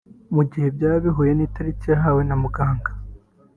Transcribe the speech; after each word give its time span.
mu 0.35 0.43
gihe 0.51 0.67
byaba 0.75 0.97
bihuye 1.05 1.31
n’itariki 1.35 1.85
yahawe 1.91 2.21
na 2.25 2.35
muganga 2.43 2.89